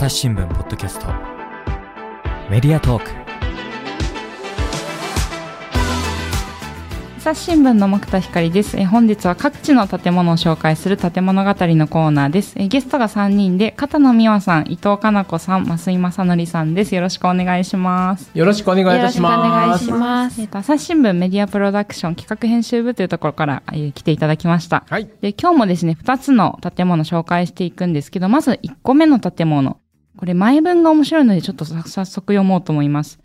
[0.00, 1.08] 朝日新聞ポッドキャスト。
[2.48, 3.10] メディアトーク。
[7.18, 8.78] 朝日新聞の木田光です。
[8.78, 12.54] え本日は各地の建物を紹介する建物語のコーナーです。
[12.56, 16.94] えゲストが3人で片野美和さん伊藤かな子さん増井正則さんです。
[16.94, 18.30] よろしくお願いします。
[18.32, 19.36] よろしくお願いいたします。
[19.36, 20.40] よろしくお願いします。
[20.40, 24.84] えっと朝日新聞メディアプロダクション企画編集部というところから、えー来ていただきました。
[24.88, 25.10] はい。
[25.20, 29.76] で今日もですね2つの建物を紹介していくんですけどまず1個目の建物
[30.20, 33.18] これ前文が面白いのでちょっと早速読もうと思います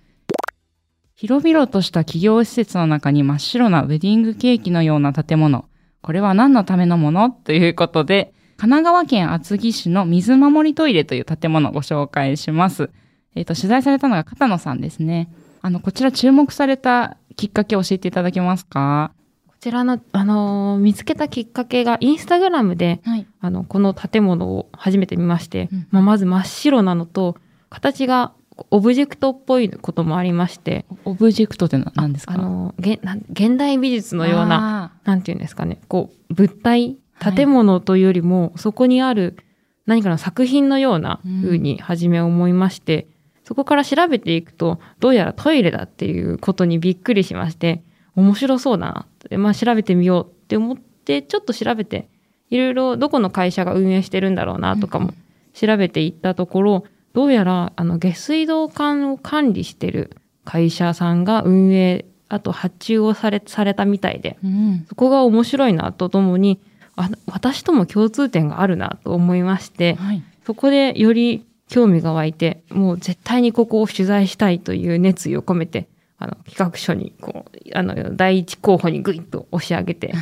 [1.14, 5.66] 広々とした企業施設の中に真っ白なウェディングケーキのような建物
[6.02, 7.32] これは何のためのもの？
[7.32, 12.92] ということで神奈川県厚木市の水守りトイレという建物をご紹介します。
[13.36, 15.30] えっ、と、取材されたのが片野さんですね。
[15.62, 19.15] あの、こちら注目されたきっかけを教えていただけますか？
[19.66, 23.26] ちらの、あのー見つけたきっかけが、インスタグラムで、はい。
[23.42, 25.88] あの、この建物を初めて見まして、うん。
[25.90, 27.36] まあ、まず真っ白なのと、
[27.70, 28.34] 形が
[28.70, 32.36] オブジェクトっぽいこともありまして、オブジェクトって何ですか？
[32.36, 34.92] あの現代美術のような、な。
[35.04, 39.38] なんていうんですかね、こう、物体、はい建物というよりも、そこにある
[39.86, 41.42] 何かの作品のようなうん。
[41.42, 43.08] 風に初め思いまして、
[43.46, 47.82] そこから調べていくと、どうやらトイレだっていうことにびっくりしまして、
[48.16, 52.08] 面白そうだなまあ調べてみようって思って、ちょっと調べて、
[52.50, 55.14] いろいろどこの会社が運営してるんだろうなとかも
[55.54, 64.86] 調べていったところ、どうやらあの下水道管を管理してる会社さんが運営、あと発注をされされたみたいで、うん。
[64.90, 66.60] そこが面白いなとともに、
[66.96, 70.24] あ私とも共通点があるなと思いまして、はい。
[70.46, 75.88] そこでより興味が湧いて、もう絶対にここを取材したいという熱意を込めて、
[76.18, 80.14] あの、企画書に、こう、あの、第一候補にグイッと押し上げて、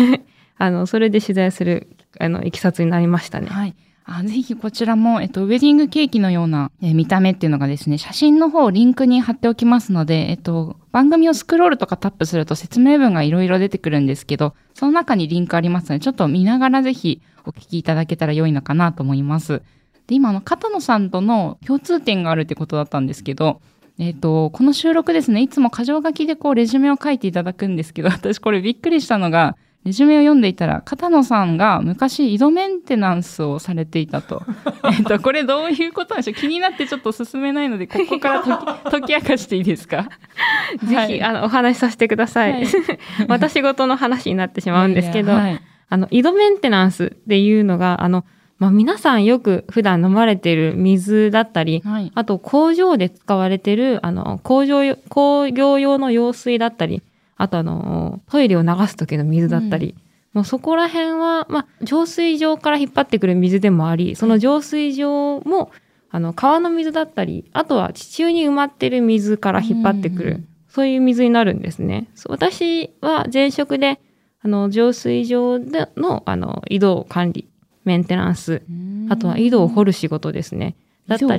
[0.58, 3.48] あの、それで取材する、あの、いきさつになりましたね。
[3.48, 3.74] はい。
[4.08, 19.62] あぜひこちらも、えっと、ウェディングケーキのような、えー見た目っていうのがですね、写真の方をリンクに貼っておきますので、えっと、番組をスクロールとかタップすると説明文がいろいろ出てくるんですけど、その中にリンクありますので、ちょっと見ながらぜひお聞きいただけたら良いのかなと思います。
[20.06, 23.60] で、今、あの、片野さんとの共通点があるってことだったんですけど、
[23.98, 34.42] えっ、と、この収録ですね、いつも箇条書きでこう、レジュメを書いていただくんですけど、私これびっくりしたのが、レジュメを読んでいたら、片野さんが昔井戸メンテナンスをされていたと。
[34.98, 36.34] えっと、これどういうことなんでしょう？
[36.34, 40.08] 気になってちょっと進めないので、ここから解き解き明かしていいですか？
[40.84, 41.22] ぜひ、はい。
[41.22, 42.52] あの、お話しさせてください。
[42.52, 42.66] はい。
[43.28, 45.60] 私事の話になってしまうんですけど、はい。
[45.88, 48.24] あの、井戸メンテナンスっていうのが、あの、
[48.58, 52.12] まあ、皆さんよく普段飲まれている水だったり、はい。
[52.14, 57.02] あと工場で使われている、あの、工場用、工業用の用水だったり、
[57.36, 59.94] あとあの、トイレを流す時の水だったり、
[60.32, 65.70] もうそこら辺は、まあ、浄水場から引っ張ってくる水でもあり、その浄水場も、
[66.10, 72.06] あの、川の水だったり、あとは地中に埋まってる水から引っ張ってくる、うんそういう水になるんですね。
[72.28, 73.98] 私は前職で、
[74.42, 77.48] あの、浄水場での、あの、井戸管理、
[77.86, 78.62] メンテナンス、
[79.08, 80.76] あとは井戸を掘る仕事ですね。
[81.06, 81.38] だった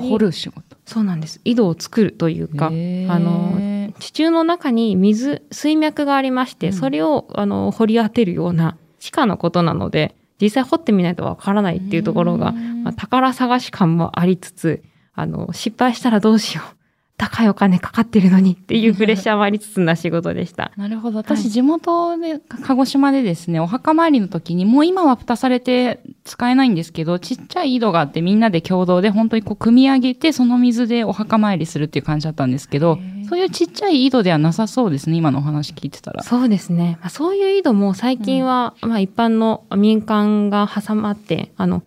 [0.50, 0.64] 事。
[0.86, 1.42] そうなんです。
[1.44, 16.78] 井戸を作るというか、あの、地中の中に水、水脈がありまして、うんそれを、あの、掘り当てるような地下のことなので、実際掘ってみないとわからないっていうところが、うんまあ、宝探し感もありつつ、あの、失敗したらどうしよう。
[17.18, 20.72] 高いお金かかってるのにっていうプレッシャーもありつつな仕事でした。
[20.78, 21.18] なるほど。
[21.18, 36.22] はい私、地元で、か鹿児島でですね、お墓参りの時に、もう今は蓋されて使えないんですけど、ちっちゃい井戸があってみんなで共同で本当にこう組み上げて、その水でお墓参りするっていう感じだったんですけど、そういうちっちゃい井戸ではなさそうですね、今のお話聞いてたら。
[36.22, 36.98] そうですね。
[37.02, 41.82] まあ、そういう井戸も最近は、まあ一般の民間が挟まって、あの、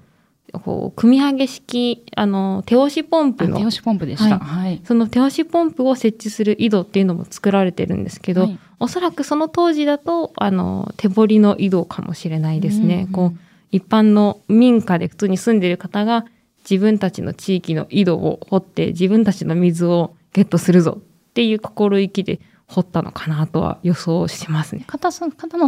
[0.58, 4.38] こう、組み上げ式、あの、手押しポンプのあ手押しポンプでした。
[4.38, 4.80] ははい。
[4.84, 12.94] その手押しポンプを設置する井戸っていうのも作られてるんですけど、はいおそらくその当時だと、あの、手掘りの井戸かもしれないですね。
[12.94, 13.38] うんうんこう、
[13.70, 16.24] 一般の民家で普通に住んでる方が
[16.68, 24.84] 自分たちの地域の井戸を掘って自分たちの水をゲットするぞっていう心意気で掘ったのかなとは予想しますね。
[24.86, 25.12] 片野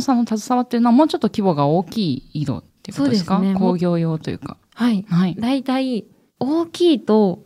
[0.00, 3.38] さんの携わってるのはもうちょっと規模が大きい井戸っていうことですか？
[3.40, 4.56] ね工業用というか。
[4.74, 5.04] はい。
[5.08, 5.34] はい。
[5.34, 6.06] だいたい
[6.38, 7.42] 大きいと、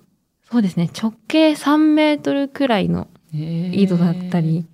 [0.51, 4.65] そうですね、直径3メートルくらいの井井戸だったり、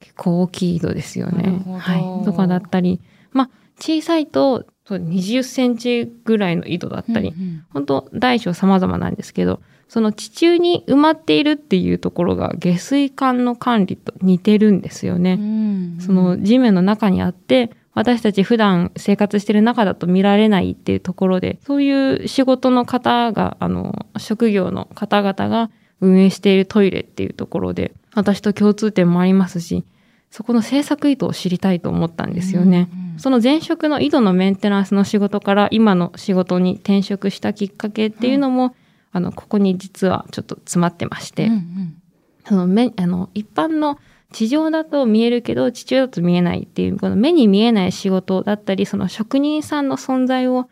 [0.00, 2.24] 結構大きい井戸ですよねはい。
[2.24, 3.00] とかだったり、
[3.32, 15.34] まあ、小さいと、そう20センチぐらいの井戸だったり、うんうん本当大小様々なんですけど、その地中に埋まっているっていうところが下水管の管理と似てるんですよね。
[15.34, 29.84] うんその地面の中にあって、私たち普段生活してる中だと見られないっていうところで、そういう仕事の方が、あの、職業の方々が運営しているトイレっていうところで、私と共通点もありますし、
[30.30, 32.88] そこの制作意図を知りたいと思ったんですよね。
[32.92, 38.74] うんうんその前職の井戸のメンテナンスの仕事から今の仕事に転職したきっかけっていうのも、
[39.12, 42.02] あの、ここに実はちょっと詰まってまして、うんうん。
[42.46, 43.98] その目、あの、一般の
[44.32, 50.68] 地上だと見えるけど、地中だと見えないっていう、この目に見えない仕事だったり、その職人さんの存在を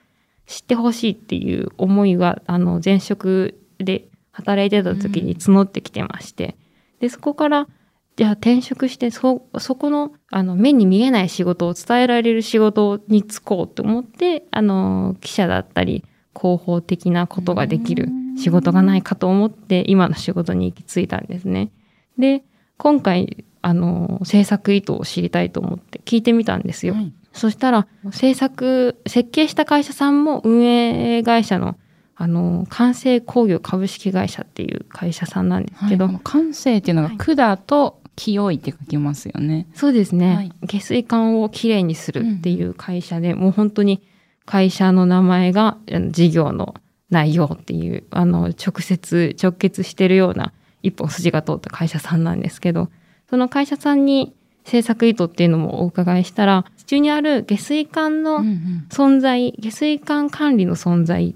[0.47, 6.57] 知ってほしいっていう思いが、あの、前職で働いてた時に募ってきてまして、
[6.99, 7.69] で、そこから、
[8.17, 16.05] じゃあ転職して、そ、そこの、あの、目に見えない仕事を伝えられる仕事に就こうと思って、あの、記者だったり、
[16.37, 21.71] 広報的なことができる仕事がないかと思って、今の仕事に行き着いたんですね。
[22.19, 22.45] で、
[22.77, 26.95] 今回、あの、制作意図を知りたいと思って聞いてみたんですよ。
[26.95, 31.77] はいそしたら、制作、設計した会社さんも運営会社の、
[32.17, 37.19] あの、完成工業株式会社っていう会社さんなんですけど、はい、っていうのがはい。
[37.19, 39.67] 管と清いって書きますよね。
[39.75, 40.53] そうですね、はい。
[40.65, 44.03] 下水管をきれいにするっていう会社で、もう本当に
[44.45, 45.79] 会社の名前が
[46.11, 46.75] 事業の
[47.11, 50.53] 内容っていう、あの、直接、直結してるような
[50.83, 52.91] 一本筋が通った会社さんなんですけど、
[53.31, 54.35] その会社さんに
[54.65, 58.87] 制作意図っていうのもお伺いしたら、地中にある下水管うんのうん。
[58.91, 61.35] 存在、下水管管理の存在、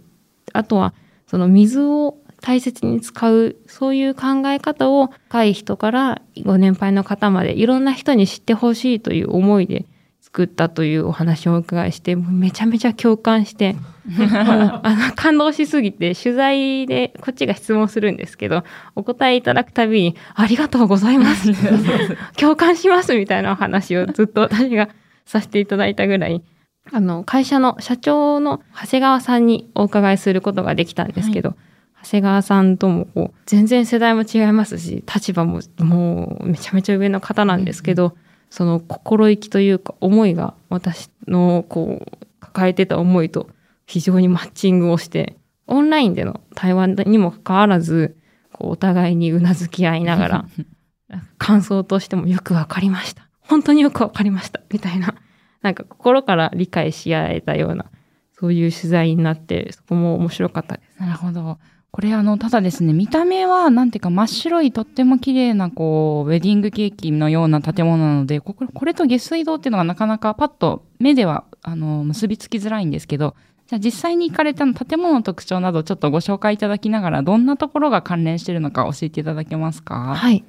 [0.53, 0.93] あとは
[1.27, 9.87] その水を大切に使う、そういう考え方を若い人からご年配の方までいろんな人に知ってほしいという思いで
[10.35, 13.77] 作ったというお話をお伺いして、めちゃめちゃ共感して、
[14.19, 18.65] あの感動しすぎて取材でこっちが質問するんですけど、
[18.97, 21.53] お答えいただくたびにありがとうございます。
[22.37, 24.89] 共感しますみたいなお話をずっと私が
[25.25, 26.43] させていただいたぐらい、
[26.91, 31.55] あの、会社の社長の長谷川さんにお伺いすることができたんですけど、
[32.03, 38.17] 長谷川さんともこう全然世代も違いますし、立場ももうめちゃめちゃ上の方なんですけど、
[38.51, 43.49] その心意気というか思いが私のこう抱えてた思いと
[43.87, 45.37] 非常にマッチングをして、
[45.67, 48.17] オンラインでの対話にもかかわらず、
[48.53, 50.45] こうお互いにうなずき合いながら、
[51.39, 53.29] 感想としてもよくわかりました。
[53.41, 54.61] 本当によくわかりました。
[54.71, 55.15] みたいな、
[55.63, 57.87] なんか心から理解し合えたような、
[58.33, 61.01] そういう取材になって、そこも面白かったです。
[61.01, 61.59] なるほど。
[61.95, 73.37] これあの、ただですね、見た目はなんていうか真っ白いとっても綺麗なこう、ウェディングケーキのような建物なので、こここれと下水道っていうのがなかなかパッと目ではあの、結びつきづらいんですけど、
[73.69, 80.17] じゃあ実際に行かれたの建物の特徴などちょっとご紹介いただきながら、どんなところが関連しているのか教えていただけますか？
[80.17, 80.43] はい。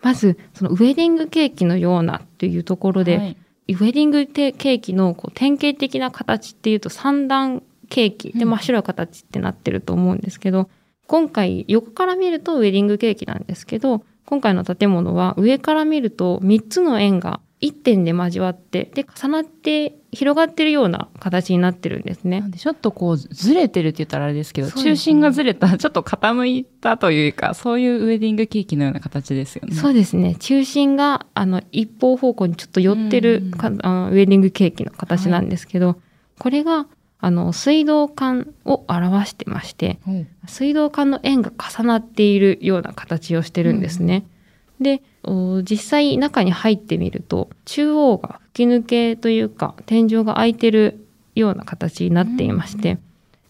[0.00, 3.36] まず、そのウェディングケーキのようなっていうところで、はい。
[3.66, 8.50] ウェディングケーキのこう典型的な形っていうと三段ケーキでうん。
[8.50, 10.70] 真っ白い形ってなってると思うんですけど、
[11.06, 29.74] 今回横から見るとウェディングケーキなんですけど、今回の建物は上から見ると3つの円が1点で交わって、で、重なって広がってるような形になってるんですねちょっとこうずれてるって言ったらあれですけど、ね中心がずれた、ちょっと傾いたというか、そういうウェディングケーキのような形ですよね。
[29.74, 30.36] そうですね。
[30.36, 35.98] 中心が、あの、一方方向にちょっと寄ってるうんか、あのウェディングケーキの形なんですけど、
[36.38, 36.86] これが、
[37.24, 44.26] あの、水道管を表してまして、ほう水道管の円が重なっているような形をしてるんですね。
[44.78, 52.98] で、お実際中に入ってみると、中央が吹き抜けというか、天井が開いてるような形になっていまして、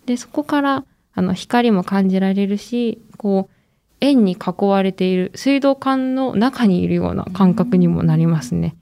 [0.07, 3.55] で、そこから、あの、光も感じられるし、こう、
[4.01, 8.77] 円に囲われている水道管の中にいるような感覚にもなりますね。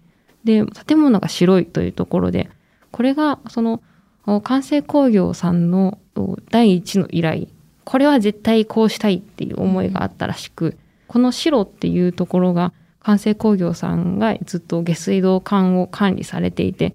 [0.44, 2.50] で、建物が白いというところで、
[2.90, 3.80] これが、その、
[4.26, 7.47] お完成工業さんのお第一の依頼、
[7.85, 10.76] これは絶対こうしたいっていう思いがあったらしく、
[11.09, 16.95] この白っていうところが、完成工業さんがずっと下水道管を管理されていて、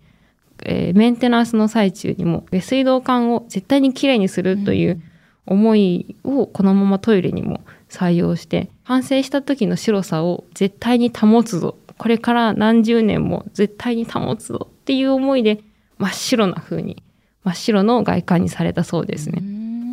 [0.64, 5.02] えーメンテナンスの最中にも下水道管を絶対にきれいにするという
[5.46, 11.78] 思いをこのままトイレにも採用して、完成した時の白さを絶対に保つぞ。
[11.98, 15.62] これから何十年も絶対に保つぞっていう思いで
[15.98, 17.04] 真っ白な風に、
[17.48, 19.42] 真っ白の外観にされたそうですね。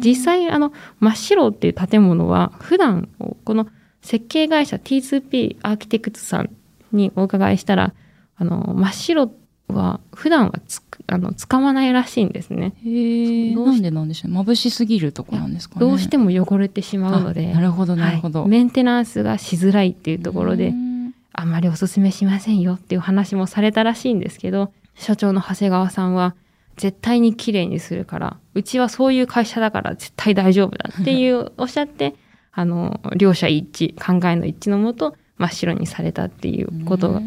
[0.05, 3.09] 実際あの真っ白っていう建物は普段
[3.45, 3.69] この
[4.03, 6.51] 設計会社 T2P アーキテクツさん
[6.93, 7.95] にお伺いしたら
[8.37, 9.31] あの真っ白
[9.69, 12.75] は普段はつくあの使わないらしいんですね。
[12.85, 15.81] へえ、どうしなんでなんでしょう眩しすぎるとこなんですかね。
[15.81, 18.41] どうしても汚れてしまうので、あなるほど、なるほど。
[18.41, 26.35] はいメンテナンスがしづらいっていうところでうんあまりおすすめしませんよっていう話もされたらしいんですけど社長の長谷川さんは、
[26.77, 32.15] 絶対に綺麗にするから、うちはそういう会社だから絶対大丈夫だっていうおっしゃって、
[32.53, 37.21] あの、両者一致、考えの一致のもと、真っ白にされたっていうことが、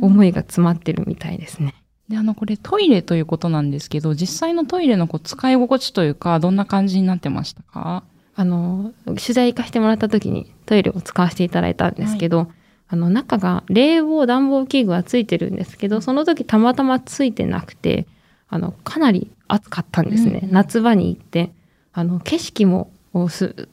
[0.00, 1.74] 思いが詰まってるみたいですね。
[2.08, 8.04] で、あの、これトイレということなんですけど、実際のトイレのこう使い心地というか、どんな感じになってましたか？
[8.36, 12.48] あの、取材行かせてもらった時にトイレを使わせていただいたんですけど、
[12.86, 18.06] あの、中が冷房暖房器具はついてるんですけど、その時たまたまついてなくて、
[18.48, 20.40] あの、かなり暑かったんですね。
[20.44, 21.52] うん夏場に行って、
[21.92, 22.90] あの、景色も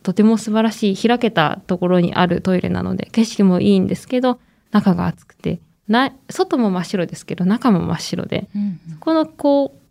[0.04, 4.40] とても素晴らしい開けたところにあるトイレなので、景色もいいんですけど、
[4.72, 9.86] 中が暑くて、な外も真っ白ですけど、中も真っ白で、うんこのこう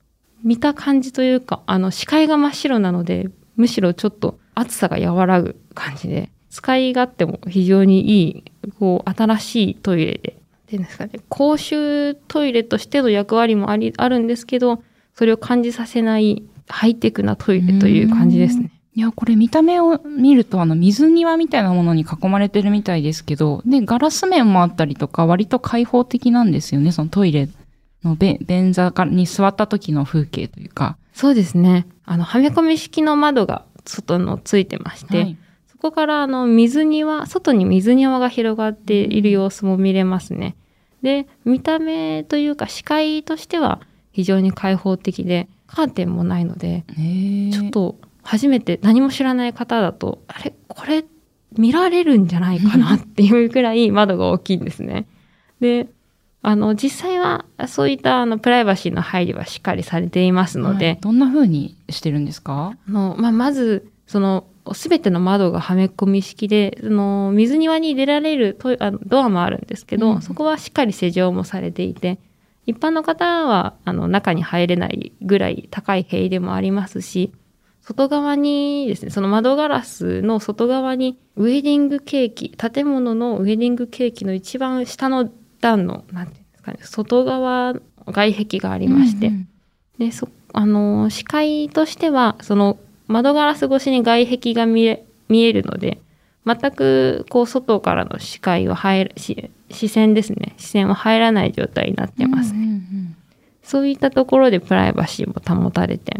[0.44, 8.44] 見た感じというかあの視界が真っ白なのでむしろちょっと暑さが和らぐ感じで使い勝手も非常にいい
[8.78, 10.34] こう新しいトイレでっ
[10.74, 14.82] ていうんですかね公衆トイレとしての役割もありあるんですけど
[15.14, 18.70] それを感じさせないハイテクなトイレという感じですね。
[18.96, 27.48] いや、これ見た目を見ると、あの、水庭みたいなものに囲まれてるみたいですけど、で、ガラス面もあったりとか、割と開放的なんですよね、そのトイレ
[28.04, 30.96] のべ便座に座った時の風景というか。
[31.12, 35.36] そうですねあのはめ込み式の窓が外のついてまして、はい
[35.84, 40.56] そこからあの水庭、外に水庭が広がっている様子も見れますね。
[41.04, 43.80] で、見た目というか視界としては
[44.10, 46.84] 非常に開放的で、カーテンもないので、
[47.52, 50.54] ちょっと初めて何も知らない方だと、あれ？
[50.66, 51.04] これ？
[51.56, 55.06] 見られるんじゃないかなっていうくらい 窓が大きいんですね。
[55.60, 55.86] で、
[56.42, 60.98] あの、実際はそういったあのプライバシーの配慮はしっかりされていますので、はい。
[61.00, 62.72] どんな風にしてるんですか？
[62.88, 70.22] あの、まあ、まず、その、すべての窓がはめ込み式で、その、水庭に出られるトイあのドアもあるんですけど、うん。
[70.22, 72.18] そこはしっかり施錠もされていて、
[72.66, 77.32] 一般の方は、あの、中に入れないぐらい高い塀でもありますし、
[77.82, 85.30] 外側にですね、その窓ガラスの外側に、ウェディングケーキ、建物のウェディングケーキの一番下の
[85.60, 87.74] 段の、なんていうんですかね、外側、
[88.06, 89.48] 外壁がありまして、うん
[89.98, 96.00] で、そ、あのー、視界としては、その、窓ガラス越しに外壁が見え、見えるので、
[96.46, 100.54] 全く、こう、外からの視界は入る、し視線ですね。
[100.58, 102.52] 視線は入らない状態になってます。
[102.52, 103.16] うんうんうん
[103.66, 106.18] そういったところでプライバシーも保たれて、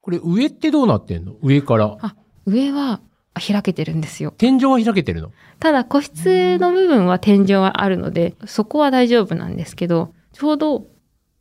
[0.00, 1.34] これ上ってどうなってんの？
[1.42, 1.98] 上から。
[2.46, 3.00] 上は
[3.34, 4.32] 開けてるんですよ。
[4.38, 5.30] 天井は開けてるの？
[5.60, 10.86] ただ、個室の部分は天井はあるので、そこは大丈夫なんですけど、ちょうど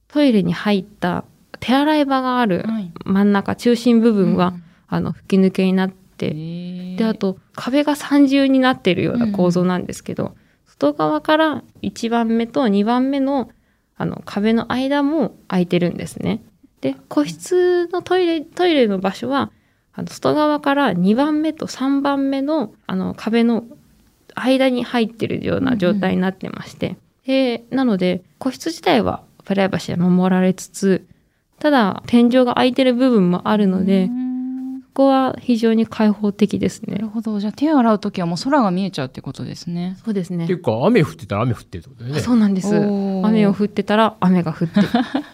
[0.09, 1.23] トイレに入った
[1.61, 4.55] 手洗い場があるはい真ん中、中心部分は、
[4.87, 13.49] あの、吹き抜けになって、でで、あ、と壁が三重になっているような構造なんですけど、外側から1番目と2番目の
[13.97, 16.43] あの壁の間も空いてるんですね。
[16.81, 19.51] で、個室のトイレ、トイレの場所は、
[19.93, 23.63] あの外側から2番目と3番目のあの壁の
[24.35, 31.07] 間に入ってるような状態になってまして、で、なので、個室自体はプライバシーは守られつつ、
[31.59, 34.13] ただ、天井が空いてる部分もあるので、こ
[34.95, 37.07] こは非常に開放的ですねなる。
[37.09, 37.39] ほど。
[37.39, 39.97] じゃあ手を洗うときはもう空が見えちゃうってことですね。
[40.03, 40.55] そうですねってい。
[40.55, 42.21] うか、雨降ってたら雨降ってるってことだよね。
[42.21, 42.73] そうなんです。
[42.73, 44.79] 雨を降ってたら雨が降って、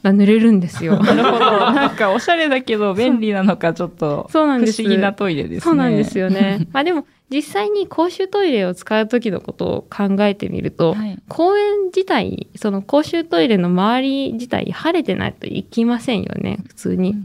[0.03, 0.97] 濡れるんですよ。
[1.03, 1.39] なるほど。
[1.39, 5.59] なんかおしゃれだけど便利なのかちょっとそうなんです不思議なトイレですね。
[5.61, 6.67] そうなんですよね。
[6.73, 11.19] まあでも、実際に公衆トイレを使う時のことを考えてみると、はい。
[11.29, 17.15] 公園自体、その公衆トイレの周り自体、晴れてないと行きませんよね、普通に。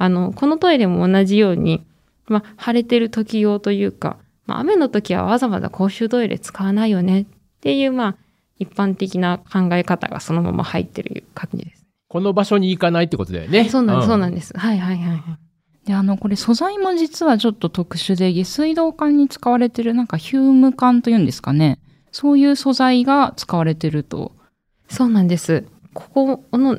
[0.00, 1.84] あの、このトイレも同じように、
[2.26, 4.16] まあ、晴れてる時用というか、
[4.46, 7.26] まあ、雨の時はわざわざ公衆トイレ使わないよねっ
[7.60, 8.16] ていう、まあ、
[8.58, 11.84] 一般的な考え方がそのまま入ってる感じです。
[12.08, 13.68] この場所に行かないってことだよね。
[13.68, 14.56] そうなんです、そうなんでです。
[14.56, 15.22] はいはいはいはい。
[15.86, 21.78] で、あの、これ素材も実はちょっと特殊で、下水道管に使われてるなんかヒューム管というんですかね。
[22.10, 24.32] そういう素材が使われてると。
[24.88, 25.66] そうなんです。
[25.92, 26.78] ここの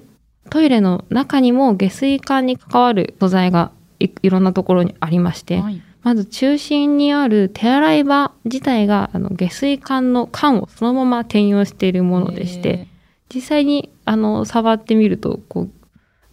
[0.50, 5.82] トイレの中にも下水管に関わる素材がいいろんなところにありまして、はい。
[6.04, 12.88] まず中心にある手洗い場自体があの下水管の管をそのまま転用しているものでして、
[13.34, 15.72] 実際にあの触ってみるとこう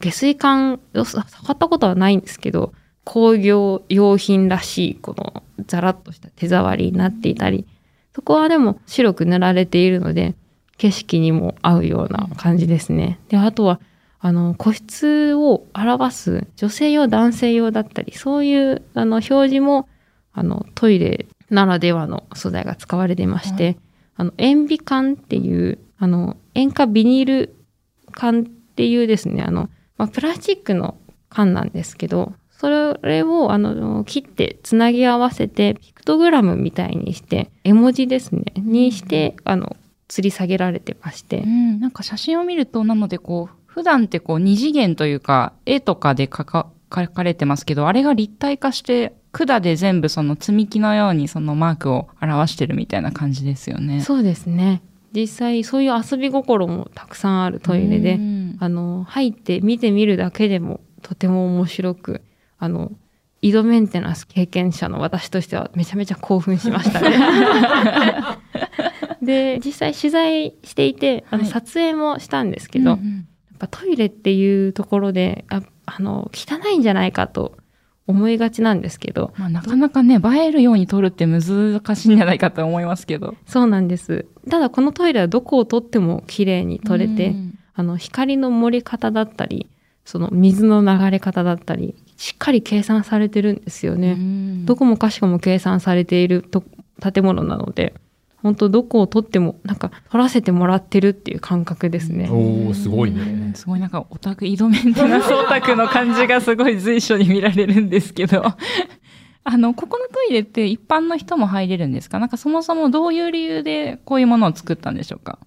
[0.00, 2.73] 下水管をさ触ったことはないんですけど
[3.05, 7.67] 工業用品らしいこのザラッとした手触りになっていたり
[8.15, 10.35] そこはでも白く塗られているので
[10.77, 13.19] 景色にも合うような感じですね。
[13.29, 13.81] であとは
[14.21, 19.89] あの個室を表す女性用男性用だったりそういうあの表示も
[20.33, 23.75] あのトイレならではの素材が使われていまして、は
[24.17, 27.57] あの塩ビ管っていうあの塩化ビニール
[28.13, 30.97] 管っっていうですね、あの、まあ、プラスチックの
[31.31, 32.71] 缶なんですけど、そ
[33.03, 39.77] れをあの切ってつなぎ合わせてピクトグラムみたいにして絵文字ですねにしてあの
[40.09, 41.39] 吊り下げられてまして。
[41.39, 54.00] うん、なんか写真を見ると、なのでこう、普段ってこう二次元というか、絵とかで描か描かれてますけど、あれが立体化して、管で全部その積み木のようにそのマークを表してるみたいな感じですよね。
[54.00, 54.82] そうですね
[55.12, 62.23] 実際そういう遊び心もたくさんあるトイレで、うんあの入って見てみるだけでもとても面白く
[62.58, 62.90] あの
[63.42, 67.16] 井戸メンテナンス経験者の私としてはめちゃめちゃ興奮しましたね。
[69.23, 77.57] で実際取材していてあのはい撮影もしたんですけど、うんうんやっぱトイレっていうところでああの汚いんじゃないかと
[78.07, 79.33] 思いがちなんですけど。
[79.37, 81.43] まあ、なかなかね、映えるように撮るって難
[81.95, 83.35] しいんじゃないかと思いますけど。
[83.47, 84.27] そうなんです。
[84.49, 87.59] ただこのトイレはどこを撮っても綺麗に撮れて、うん。
[87.75, 89.69] あの光の盛り方だったり
[90.05, 94.12] その水の流れ方だったりしっかり計算されてるんですよね。
[94.12, 94.67] うん。
[94.67, 96.65] どこもかしこも計算されていると
[97.00, 97.95] 建物なので
[98.42, 102.28] 本当どこを撮ってもなんか撮らせてもらってるっていう感覚ですね。
[102.30, 103.52] おーすごいうんね。
[103.54, 108.45] すごいなんかオタク、井戸メンテナンスオタクの感じがすごい随所に見られるんですけど。
[109.45, 112.18] あの、ここのトイレって一般の人も入れるんですか？
[112.18, 115.38] なんかそもそもどういう理由でこういうものを作ったんでしょうか？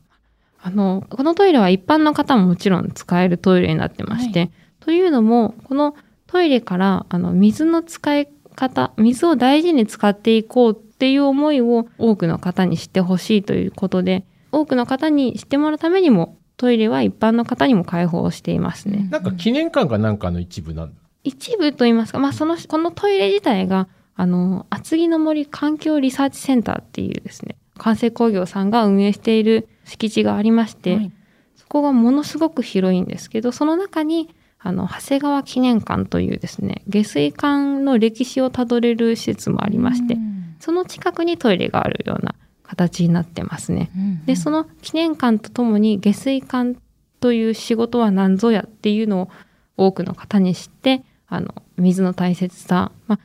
[0.64, 5.96] あのこのトイレは一般の方ももちろん使えるトイレになってまして、というのもこの
[6.28, 19.08] トイレからあの水の使い方水を大事に使っていこうっていう思いを多くの方に知ってほしいということで多くの方に知ってもらうためにもトイレは一般の方にも開放していますね。
[19.10, 21.02] なんか記念館かなんかの一部なんだ。
[21.24, 31.12] 一部といいますか、まあ、そのこのトイレ自体があの厚木の森環境リサーチセンターっていうですね関西工業さんが運営している敷地がありまして、はい
[31.56, 43.92] そこがものすごく広いんですけどその中にあの長谷川記念館というですね下水管の歴史をたどれる施設もありまして、うんその近くにトイレがあるような形になってますね。
[43.96, 46.78] うんでその記念館とともに下水管
[47.20, 49.30] という仕事は何ぞやっていうのを
[49.78, 53.20] 多くの方に知ってあの水の大切さ、まあ、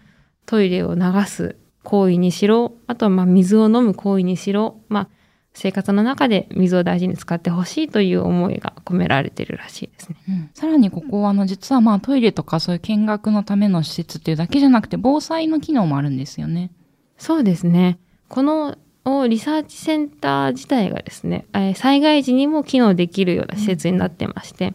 [0.46, 5.08] トイレを流す行為にしろあとはまあ水を飲む行為にしろ、まあ、
[5.54, 10.16] 生活の中で水を大事に使ってほしいという思いが込められているらしいですね。
[10.28, 16.70] うんさらにここはあの実はまあトイレとかそういう見学のための施設っていうだけじゃなくて防災の機能もあるんですよね。
[17.18, 17.98] そうですね
[18.28, 24.74] このおリサーチセンター自体がですね、えー災害時にも機能できるような施設になってまして、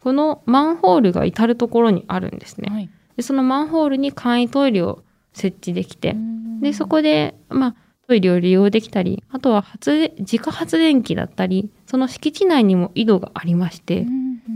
[0.00, 2.68] このマンホールが至る所にあるんですね。
[2.70, 2.90] はい。
[3.16, 6.14] でそのマンホールに簡易トイレを設置できて、
[6.60, 14.06] でそこで、まあ、トイレを利用できたりあとは発電自家発電機だったりその敷地内にも井戸がありまして、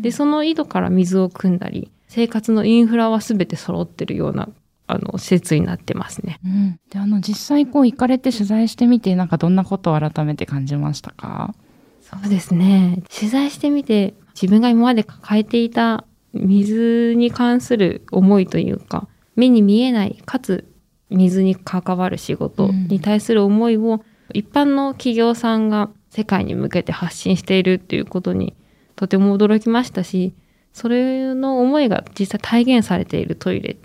[0.03, 4.51] でその井戸から水を汲んだり生活のインフラは全て揃ってるような
[4.89, 6.39] あの施設になってますね。
[6.45, 11.55] うん、であの実際こう行かれて取材してみてなんかどんなことを改めて感じましたか？
[12.03, 13.03] そうですね。
[13.13, 20.71] 取材してみて自分が今まで抱えていた水に関する思いというか目に見えないかつ
[21.09, 28.55] 水に関わる仕事に対する思いを一般の企業さんが世界に向けて発信しているっていうことに
[28.97, 30.35] とても驚きましたし
[30.73, 33.77] それの思いが実際体現されているトイレ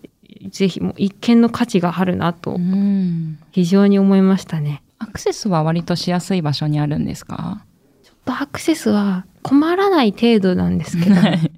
[0.50, 3.38] ぜひもう一見の価値があるなとうん。
[3.52, 4.82] 非常に思いましたね。
[5.00, 7.66] アクセスは割としやすい場所にあるんですか？
[8.26, 11.52] アクセスは困らない程度なんですけどはい。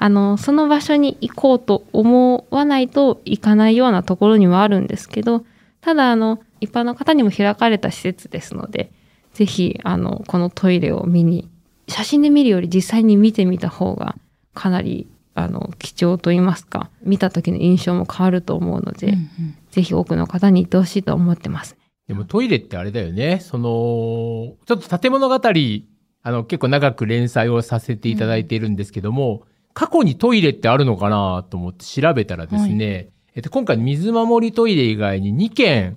[0.00, 5.44] あのその場所に行こうと思わないと行かないようなところにはあるんですけど
[5.80, 8.92] ただあの一般の方にも開かれた施設ですので
[9.32, 11.48] ぜひあのこのトイレを見に
[11.88, 14.14] 写真で見るより実際に見てみた方が
[14.54, 19.28] かなりあの貴重と言いますか見た時の印象も変わると思うので、うんうん。
[19.70, 21.76] ぜひ多くの方に行ってほしいと思ってます。
[22.08, 23.38] でもトイレってあれだよね。
[23.40, 29.42] その、ちょっと建物語、あの、結構長く連載をさせていただいているんですけども、
[29.74, 35.96] 過去にトイレってあるのかなと思って調べたらですね、えっと、今回水守りトイレ以外に2件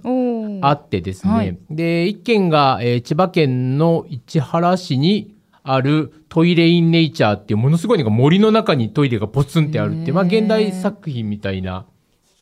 [0.62, 1.58] あってですね、はい。
[1.72, 11.86] で、1件が、えー千葉県の市原市にあるトイレインネイチャーっていうものすごいなんか森の中にトイレがポツンってあるってまあ現代作品みたいな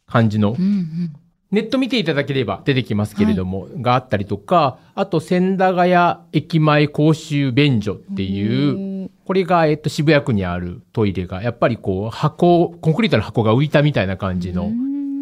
[0.08, 0.56] 感じの。
[0.58, 1.16] うんうん。
[1.52, 14.72] ネット見ていただければ出てきますけれども、があったりとか、あと千駄ヶ谷駅前公衆便所っていう、これが、えっと、渋谷区にあるトイレが、やっぱりこう、箱、コンクリートの箱が浮いたみたいな感じの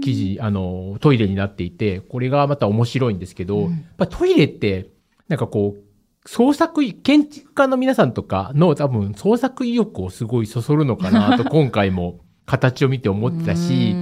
[0.03, 3.71] 生地、あの、トイレになっていて、これがまた面白いんですけど、うん。
[3.71, 4.89] やっぱトイレって、
[5.29, 5.83] なんかこう、
[6.27, 13.95] 創作意、建築家の皆さんとかの多分創作意欲をすごいそそるのかなと今回も形を見て思ってたし、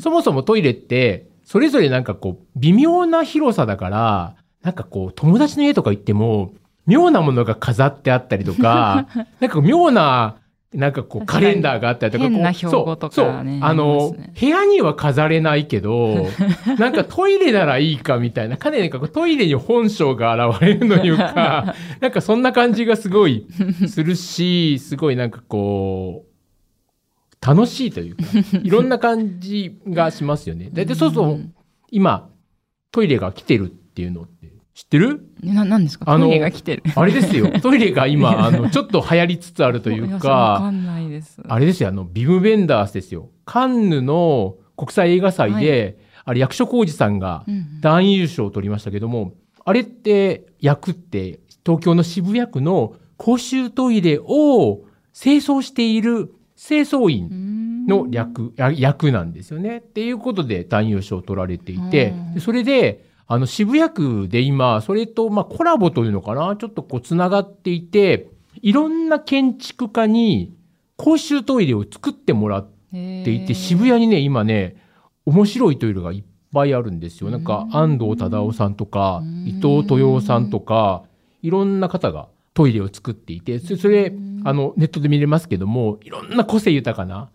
[0.00, 6.52] そもそもトイレって、それぞれなんかこう、微妙な広さだから、なんかこう、友達の家とか行っても、
[6.86, 9.06] 妙なものが飾ってあったりとか、
[9.38, 10.36] なんか妙な、
[10.74, 13.70] なんかこう、カレンダーがあったりとか、変な標語とかねそうそう。
[13.70, 16.26] あの部屋には飾れないけど、
[16.78, 23.46] なんかトイレならいいかみたいな、かなりなんかこうトイレに本性が現れるのいうか、 なんかそんな感じがすごい
[23.88, 28.22] するし、すごいなんかこう、楽しいというか、
[28.62, 30.68] いろんな感じがしますよね。
[30.70, 31.50] だいたいそうそう、
[31.90, 32.28] 今、
[32.92, 35.26] トイレが来てるっていうのって知ってる？
[35.42, 36.04] な、なんですか？
[36.08, 36.84] あのトイレが来てる。
[36.94, 37.50] あれですよ。
[37.60, 40.28] トイレが今、あの、ちょっと流行りつつあるというやわか
[40.60, 41.42] か、んないです。
[41.48, 43.30] あれですよ、あの、ビム・ベンダースですよ。
[43.44, 49.32] カンヌの国際映画祭で、あれ役所広司さんがうん男優賞を取りましたけども、
[49.64, 59.78] あれって役って東京の渋谷区の公衆トイレを清掃している清掃員の略、や役なんですよね。
[59.78, 68.30] っていうことで男優賞を取られていてそれで、あの渋谷区で今、それとまあコラボというのかな、ちょっとこう繋がっていて、
[68.62, 70.56] いろんな建築家に
[70.96, 74.82] 公衆トイレを作ってもらっていて、渋谷にね、今ね、
[75.26, 77.28] 面白いトイレがいっぱいあるんですよ。
[77.30, 81.02] なんか安藤忠雄さんとか、伊藤豊夫さんとか、
[81.42, 84.12] いろんな方がトイレを作っていて、それ、それ
[84.44, 87.28] あの、ネットで見れますけども、いろんな個性豊かな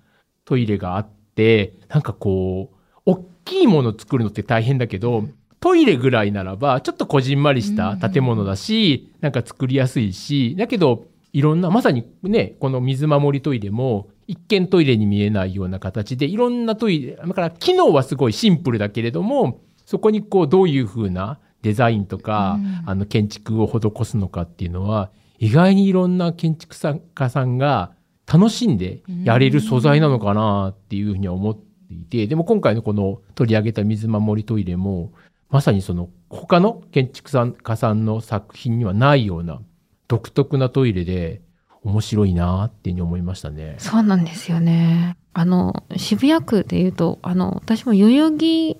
[0.43, 2.75] トイレがあって、なんかこう、
[3.05, 5.25] 大きいもの作るのって大変だけど、
[5.63, 26.75] トイレぐらいならば、ちょっとこじんまりした建物だし、なんか作りやすいし、だけど、いろんな、まさにね、この水守りトイレも、一見トイレに見えないような形で、いろんなトイレ、だから機能はすごいシンプルだけれども、そこにこう、どういう風なデザインとか、あの、建築を施すのかっていうのは、意外にいろんな建築
[27.15, 27.93] 家さんが
[28.27, 35.13] 楽しんでやれる素材なのかなっていうふうには思っていて、でも今回のこの取り上げた水守りトイレも、
[35.53, 39.61] まさにその他の建築家さんの作品にはないような
[40.07, 41.43] 独特なトイレで
[41.83, 43.75] 面白いなっていうふうに思いましたね。
[43.77, 45.15] そうなんですよね。
[45.31, 48.77] あの、渋谷区で言うと、あの、私も代々木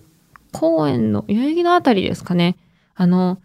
[0.52, 2.58] 公園の、代々木のあたりですかね。
[2.96, 3.40] あの、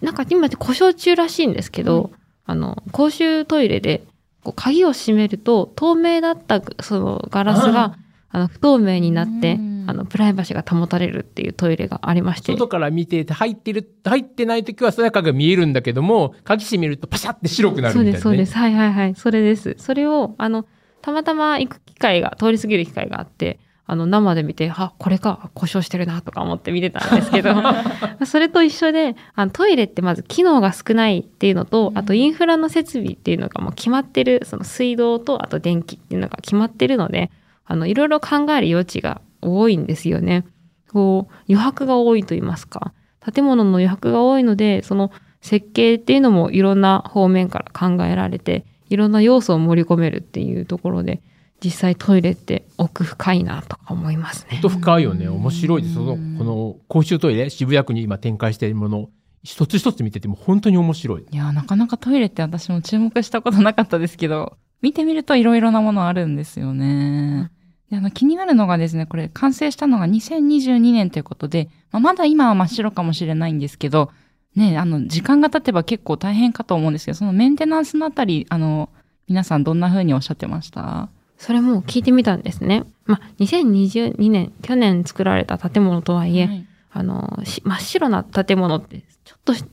[0.00, 2.10] なんか今って故障中らしいんですけど、
[2.44, 4.02] あの、公衆トイレで、
[4.42, 7.96] こう鍵を閉めると、透明だった、そのガラスが、
[8.30, 12.52] あの、不透明になってうん、あの、プライバシーが保たれるっていうトイレがありまして。
[12.52, 18.36] 外から見てて入ってる、入ってない時は中が見えるんだけども、鍵閉めるとパシャって白くなるそうです、みたいな、ね。
[18.36, 18.56] そうです。
[18.56, 19.14] はいはいはい。
[19.14, 19.74] それです。
[19.78, 20.66] それを、あの、
[21.00, 27.54] たまたま行く機会が、通り過ぎる機会があって、あの、生で見て、あ、これか、故障してるな、とか思って見てたんですけど、
[28.24, 37.30] それと一緒で、あのトイレってまず機能が少ないっていうのと、あとインフラの設備っていうのがもう決まってる、その水道と、あと電気っていうのが決まってるので、
[37.64, 40.44] あの、いろいろ考える余地が多いんですよね。
[40.92, 42.92] こう、余白が多いと言いますか。
[43.32, 51.22] 建物の余白が多いので、その設計っていうのもいろんな方面から考えられて、いろんな要素を盛り込めるっていうところで、
[51.64, 54.62] 実際トイレって奥深いなとか思いますね本。
[54.62, 55.28] 当深いよね。
[55.28, 55.94] 面白いです。
[55.94, 59.08] その、この公衆トイレ、渋谷区に今展開しているもの、
[59.44, 61.26] 一つ一つ見てても本当に面白い。
[61.30, 67.50] いや、なかなかトイレって私も注目したことなかったですけど、見てみるといろいろなものあるんですよね。
[67.92, 74.10] であの気になるのがですね、これ完成したのが2022年ということで、まあ、まだ今は真っ白かもしれないんですけど、
[74.56, 78.88] ね、あの、時間が経てば結構大変かと思うんですけど、そのメンテナンスのあたり、あの、
[79.28, 81.10] 皆さんどんな風におっしゃってました？
[81.36, 82.84] それも聞いてみたんですね。
[83.04, 89.66] まあ、2022年、去年作られた建物とはいえ、はいあの、し真っ白な建物って、ちょっとし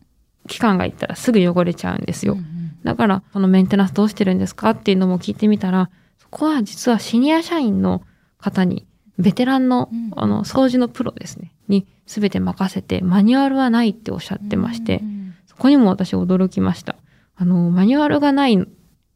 [0.47, 2.33] 期間がいったらすぐ汚れちゃうんですよ。
[2.33, 8.03] うんうんだから、そのメンテナンスどうしてるんですかっていうのも聞いてみたら、そこは実はシニア社員の
[8.39, 16.95] 方に、ベテランのうん、あの、掃除のプロですね、に全て任せて、マニュアルはないっておっしゃってましてう、んそこにも私驚きました。
[17.35, 18.65] あの、マニュアルがない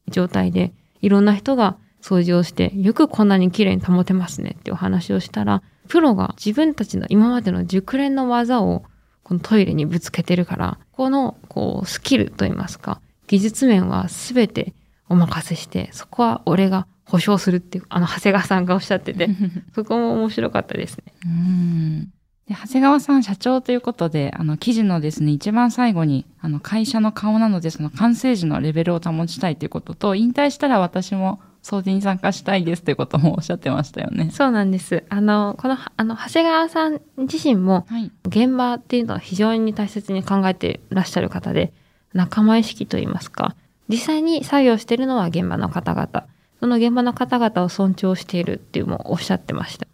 [0.09, 8.83] 状態で、いろんな人が掃除をして、よくこんなに綺麗に保てますねってお話をしたら、プロが自分たちの今までの熟練の技を
[9.23, 14.73] このトイレにぶつけてるから、このこうスキルといいますか、技術面は全て
[15.07, 19.29] お任せして、そこは俺が保証するっていう、あの、長谷川さんがおっしゃってて、
[19.75, 21.13] そこも面白かったですね。
[21.23, 22.09] うん
[22.47, 34.31] で長谷川さん社長ということで、あの、記事のですね、一番最後に、あの、会社の顔なので、その完成時のレベルを保ちたいということと、引退したら私も掃除に参加したいですということもおっしゃってましたよね。
[34.33, 35.03] そうなんです。
[35.09, 38.11] あの、この、あの、長谷川さん自身も、はい。
[38.27, 41.71] 現場っていうのは非常に大切に考えてらっしゃる方で、
[42.13, 43.55] 仲間意識といいますか、
[43.87, 46.25] 実際に作業しているのは現場の方々。
[46.63, 49.85] その現場の方々を尊重しているっていうのもおっしゃってました。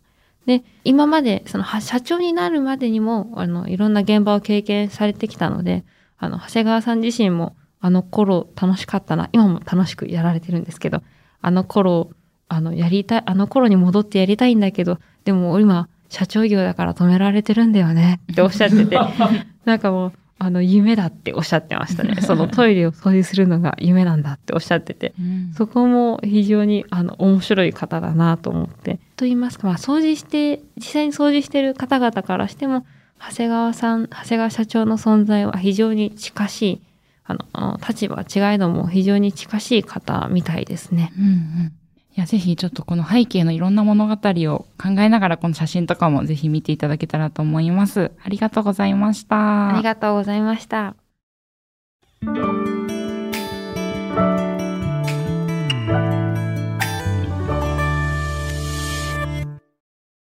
[0.45, 5.84] で、今まで、その、社長になるまでにも、あの、いろんな現場を経験されてきたので、
[6.19, 11.01] あの、長谷川さん自身も、あの頃楽しかったな、今も楽しくやられてるんですけど、
[11.41, 12.12] あの頃、
[12.49, 18.95] あの、やりたい、あの頃に戻ってやりたいんだけど、でも今、社長業だから止められてるんだよねっておっしゃってて、
[19.65, 22.15] なんかもう、あの、夢だっておっしゃってましたね。
[22.23, 28.99] そのトイレを掃除するのが夢なんだっておっしゃってて、うんそこも非常に、あの、面白い方だなと思って。
[29.17, 32.86] と言いますか、まあ、掃除して、実際に掃除してる方々からしても、
[33.19, 36.82] 長谷川さん、長谷川社長の存在は非常に近しい、
[37.25, 41.12] あの、立場は違いども非常に近しい方みたいですね。
[41.17, 41.71] うんうん
[42.19, 48.12] いや、ぜひちょっとこの背景のいろんな物語を考えながらこの写真とかもぜひ見ていただけたらと思います。
[48.21, 49.69] ありがとうございました。
[49.69, 50.97] ありがとうございました。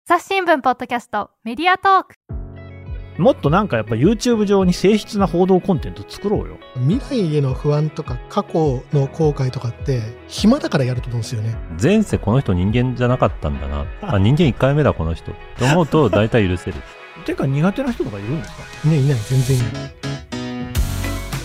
[0.08, 2.41] 朝日新聞ポッドキャストメディアトーク
[3.18, 6.58] もっとなんかやっぱ YouTube 上に誠実な報道コンテンツ作ろうよ。
[6.88, 11.56] 未来への不安とか過去の後悔とかって暇だからやると思うんですよね。
[11.82, 13.86] 前世この人人間じゃなかったんだな。
[14.02, 15.32] あ、人間1回目だこの人。
[15.58, 16.78] と思うと 大体許せる。
[17.26, 18.52] てか苦手な人とかいるんです
[18.84, 18.88] か？
[18.90, 19.72] ねいない全然いない。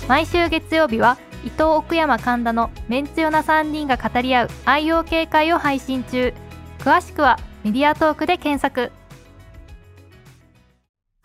[0.09, 6.33] 毎週月曜日は伊藤奥山神田のメンツヨな3人が語り合う愛用警戒を配信中
[6.79, 8.93] 詳しくはメディアトークで検索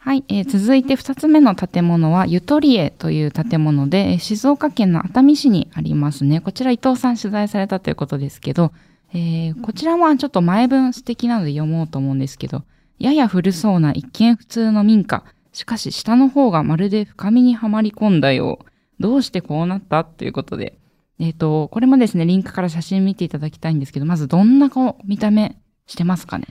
[0.04, 6.42] はい、えー続いて2つ目の建物はゆとりえという建物で、静岡県の熱海市にありますね。
[6.42, 8.72] こちら伊藤さん取材されたということですけど、
[9.14, 12.64] えーこちらはちょっと前文素敵なので読もうと思うんですけど、
[12.98, 15.24] やや古そうな一見普通の民家。
[15.54, 18.66] しかし下の方がまるで深みにはまり込んだよう。
[19.00, 20.80] どうしてこうなったということで。
[21.20, 26.48] えっ、と、これもですね、リンクから写真見ていただきたいんですけど、まずどんなこう見た目してますかね？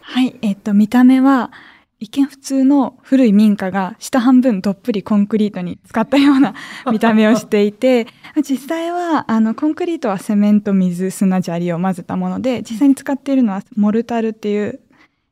[0.00, 1.50] はい、えっと、見た目は、
[2.00, 6.54] 一見普通の古い民家が下半分どっぷりコンクリートに使ったような
[6.90, 8.06] 見た目をしていて、
[8.46, 14.80] 実際は、あの、コンクリートはセメント、水、砂砂利を混ぜたもので、実際に使っているのはモルタルっていう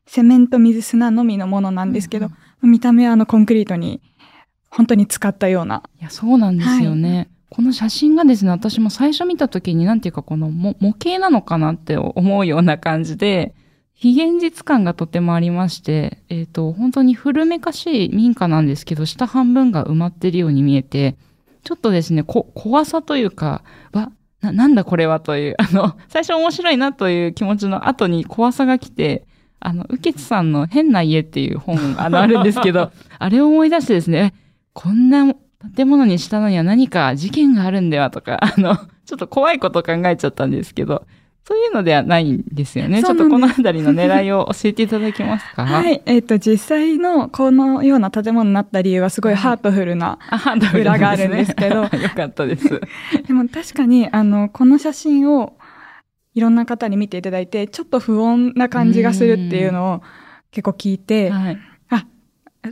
[0.07, 2.31] セメント、水、砂のみのものなんですけど、
[2.63, 4.01] 見た目はあのコンクリートに
[4.71, 5.83] 本当に使ったような。
[6.01, 7.29] いや、そうなんですよね。
[7.51, 13.55] この写真がですね、私も最初見た時になんていうかこの模模型なのかなって思うような感じで、
[14.03, 21.15] 非現実感がとてもありまして、えっ、と、本当に古めかしい民家なんですけど、下半分が埋まってるように見えて、
[21.63, 23.63] ちょっとですね、こ、怖さというか、
[23.93, 24.11] わ、
[24.41, 29.25] な、なんだこれはという、あの、最初面白いなという気持ちの後に怖さが来て、
[29.61, 34.39] あの、右傑さんの変な家っていう本、あの、あるんですけど、 あれを思い出してですね、え
[34.73, 35.33] こんな
[35.77, 38.75] 建物にしたのには何か事件があるんではとか、あの、
[39.07, 41.07] ちょっと怖いこと考えちゃったんですけど、
[41.45, 43.03] そういうのではないんですよね。
[43.03, 45.65] ちょっとこのあたりの狙いを教えていただけますか？
[45.65, 50.19] はい、えっと、実際のこのような建物になった理由はすごいハートフルな
[50.73, 51.83] 裏があるんですけど。
[51.99, 52.81] よかったです。
[53.27, 55.55] でも確かに、あの、この写真を
[56.35, 60.03] いろんな方に見ていただいて、ちょっと不穏な感じがするっていうのを
[60.53, 61.59] 結構聞いて、はい。
[61.91, 62.07] あ、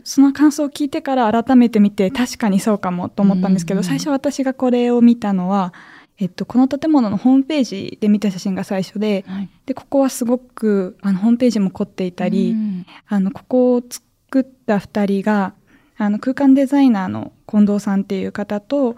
[0.05, 3.85] その感想を聞いてから改めて見て、確かにそうかもと思ったんですけど、うん。
[3.85, 5.75] 最初私がこれを見たのは、
[6.21, 9.49] えっと、この建物のホームページで見た写真が最初で、はい。
[9.65, 15.55] で、ここはすごく、あの、ホームページも凝っていたり、うんあの、ここを作った二人が、
[15.97, 18.97] あの、空間デザイナーの近藤さんっていう方と、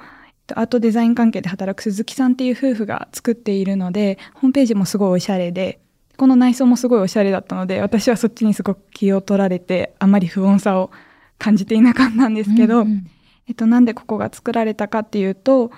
[0.55, 5.79] アートデザイン関係で働く鈴木さんっていう夫婦が作っているので、ホームページもすごいおしゃれで、
[6.17, 10.91] この内装もすごいおしゃれだったので、私はそっちにすごく気を取られて、あまり不穏さを
[11.39, 13.07] 感じていなかったんですけど、うんうん
[13.49, 15.73] えっと、なんでここが作られたかっていうと、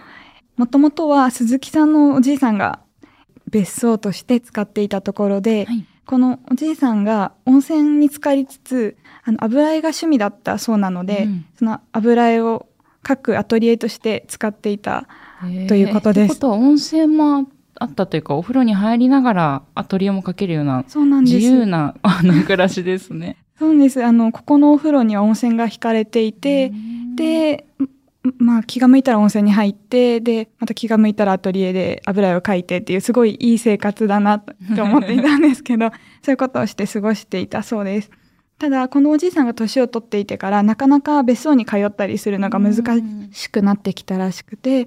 [0.57, 2.81] もともとは鈴木さんのおじいさんが
[3.51, 12.67] 別荘として使っていたところで、はいこのおじいさんが温泉に浸かりつつ、あの油絵が趣味だったそうなので、うんその油絵を
[13.03, 15.09] 各アトリエとして使っていた。
[15.67, 20.85] ということですえーことは温泉もあったというか、お風呂に入りながらアトリエもかけるような。
[21.23, 23.38] 自由な あの暮らしですね。
[23.59, 24.05] そうです。
[24.05, 26.71] あの、ここのお風呂には温泉が引かれていて、
[27.14, 27.67] で、
[28.39, 35.91] まあ気が向いたら温泉に入って、で、また気が向いたらアトリエで油絵を描いてっていうすごいいい生活だなと思っていたんですけど、
[36.23, 38.11] そういうことをして過ごしていたそうです。
[38.59, 42.77] ただ、このおじいさんが年を取っていてから、なかなか別荘に通ったりするのが難
[43.33, 44.87] しくなってきたらしくて、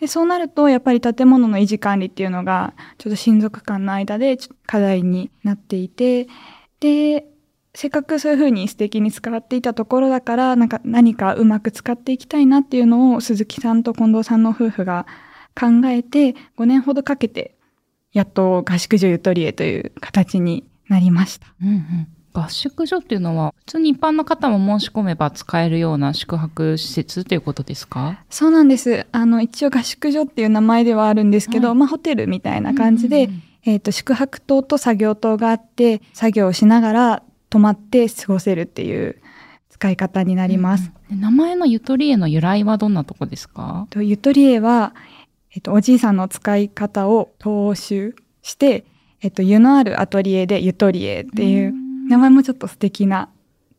[0.00, 6.28] でそうなると、やっぱり建物の維持管理っていうのが、ちょっと親族間の間で課題になっていて、
[6.80, 7.26] で、
[7.74, 15.06] せっかくそういう風に素敵に使っていたところだから、なんか何かうまく使っていきたいなっていうのを鈴木さんと近藤さんの夫婦が
[15.58, 17.56] 考えて、5年ほどかけて、
[18.12, 21.46] やっと合宿所ゆとりへという形になりました。
[21.62, 28.22] うんうん合宿所っていうのは、普通に一般の方も申し込めば使えるような宿泊施設ということですか？
[28.30, 29.06] そうなんです。
[29.10, 39.20] あの、一応合宿所っていう名前ではあるんですけど、はいまあホテルみたいな感じで、うんうんえっ、と、宿泊棟と作業棟があって、作業をしながら泊まって過ごせるっていう
[39.70, 40.92] 使い方になります。
[41.08, 43.86] で名前のゆとりへの由来はどんなとこですか？
[43.90, 44.94] とゆとりえは、
[45.54, 48.84] えっ、と、おじいさんの使い方を踏襲して、
[49.22, 51.74] えっ、と、湯のあるアトリエでゆとりえっていう、
[52.08, 53.30] 名前もちょっと素敵な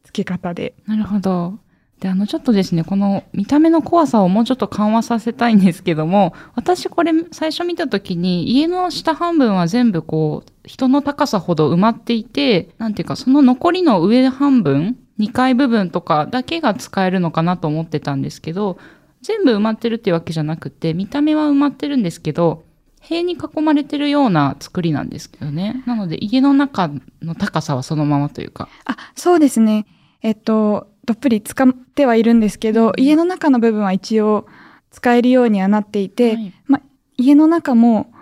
[0.03, 0.73] 付け方で。
[0.85, 1.59] なるほど。
[1.99, 18.77] で、あの、ちょっとですね、この見た目の怖さをもうちょっと緩和させたいんですけども、私これ最初見たときに、家の下半分は全部こう、人の高さほど埋まっていて、なんていうか、その残りの上半分、2階部分とかだけが使えるのかなと思ってたんですけど、
[19.21, 22.63] 全部埋まってるっていうわけじゃなくて、見た目は埋まってるんですけど、
[23.01, 25.83] 塀に囲まれてるような作りなんですけどね。
[25.85, 26.89] なので、家の中
[27.21, 28.69] の高さはそのままというか。
[28.85, 29.85] あ、そうですね。
[30.21, 34.45] えっと、どっぷり使ってはいるんですけど、家の中の部分は一応
[34.91, 36.81] 使えるようにはなっていて、はいま、
[37.17, 38.13] 家の中も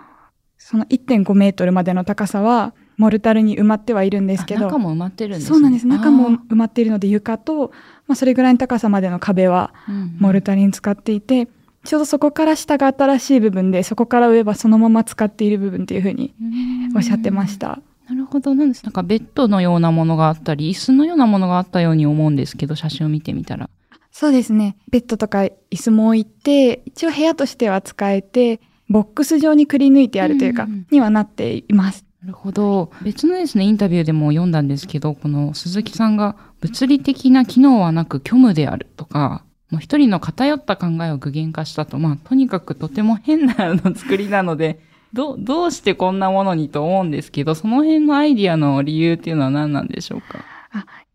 [0.56, 5.54] その1.5メートルまでの高さはモルタルに埋まってはいるんですけど、あ中も埋まってるんですね。
[5.54, 5.86] そうなんです。
[5.86, 7.72] 中も埋まっているので床と、
[8.06, 11.46] まあ、それぐらいの高さまでの壁はうんモルタルに使っていて、
[11.84, 16.34] ちょうどそこから下が新しい部分で、そこから上はそのまま使っている部分っていうふうに
[16.96, 17.80] おっしゃってました。
[18.08, 18.54] なるほど。
[18.54, 18.84] なんです。
[18.84, 23.68] なんかベッドのようなものがあったり、椅子のようなものがあったように思うんですけど、写真を見てみたら。
[24.10, 24.76] そうですね。
[24.90, 32.06] ベッドとか椅子も置いて、一応部屋としては使えて、ボックス状にくり抜いてあるというか、うんうんにはなっています。
[32.22, 32.90] なるほど。
[33.02, 44.80] 別のですね、インタビューでも読んだんですけど、この鈴木さんが物理的な機能はなく虚無であるとか、もう一人の偏った考えを具現化したと、まあ、とにかくとても変なあの作りなので、
[45.12, 50.44] ど、どうしてこんなものにと思うんですけど、その辺のアイディアの理由っていうのは何なんでしょうか？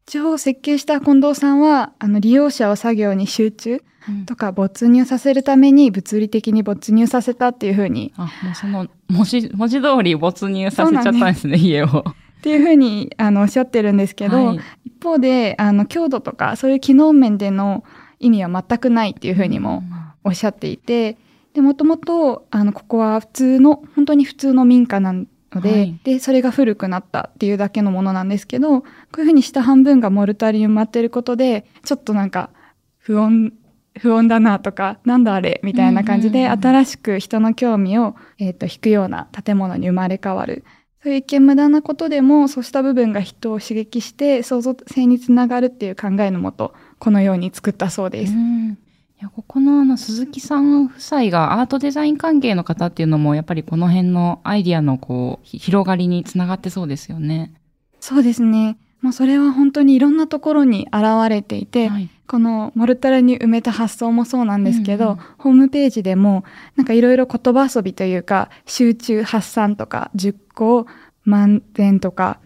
[0.05, 3.81] 一応設計した近藤さんは、あの、利用者を作業に集中
[4.25, 11.87] とか没入させるために物理的に没入させたっていうふうに、あ、もうその、文字、文字通り没入させちゃったんですね、家を。
[11.87, 11.93] っ
[12.41, 14.59] ていうふうに、あの、おっしゃってるんですけど、はい。
[14.85, 17.85] 一方で、あの、強度とか、そういう機能面での
[18.19, 19.83] 意味は全くないっていうふうにも
[20.25, 21.17] おっしゃっていて、
[21.53, 25.25] で、もともと、あの、ここは普通の、本当に普通の民家なの
[25.61, 28.87] で、はいで、それが古くなったっていうだけのものなんですけど、こ
[29.17, 32.49] ういうふうに下半分がモルタルに埋まってることで、ちょっとなんか、
[32.97, 33.51] 不穏、
[33.99, 40.63] 不穏だなとか、なんだあれみたいな感じで、新しく人の興味を、えっ、と、引くような建物に生まれ変わる。
[41.03, 48.33] そういう一見無駄なことでも、そうした部分が人を刺激して、創造性につながるっていう考えのもと、このように作ったそうです。
[48.33, 48.77] うん
[49.23, 57.53] いやここのあの鈴木さん夫妻がアートデザイン関係の方っていうのもやっぱりこの辺のアイディアのこうひ広がりにつながってそうですよね。
[58.01, 58.77] そうですね。
[58.99, 66.43] まあ、それは本当にいろんなところに現れていて、はいこのモルタルに埋めた発想もそうなんですけど、うんうんホームページでも
[66.75, 70.85] なんかいろいろ言葉遊びというか集中発散とか熟考
[71.23, 72.39] 満点とか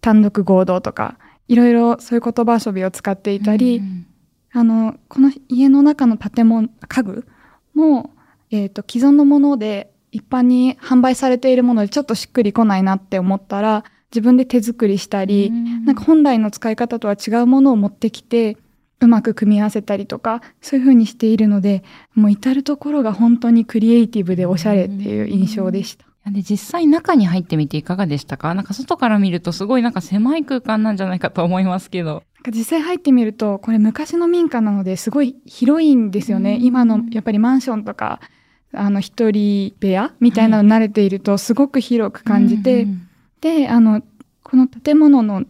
[0.00, 1.18] 単独合同とか
[1.48, 4.06] いろいろそういう言葉遊びを使っていたり、うん
[4.52, 7.26] あのこの家の中の建物家具
[7.74, 8.10] も、
[8.50, 18.56] えー、と既存のもので一般に販売されているものでちょっとしっくりこないなって思ったら自分で手作りしたり、うんなんか本来の使い方とは違うものを持ってきて、
[19.00, 21.82] うまく組み合わせたりとか、そういう風にしているので、
[22.14, 26.04] もう至るところが本当にクリエイティブでおしゃれっていう印象でした。
[26.30, 28.54] で実際中に入ってみていかがでしたか？
[28.54, 32.22] なんか外から見るとすごいなんか狭い空間なんじゃないかと思いますけど。
[32.44, 36.54] なんか実際入ってみると、これ昔の民家なのですごい広いんですよね。
[36.54, 36.62] うん。
[36.64, 38.20] 今のやっぱりマンションとか、
[38.72, 43.08] あの一人部屋みたいなの慣れているとすごく広く感じて、うん
[43.42, 44.02] で、あの、
[44.44, 45.44] この建物の、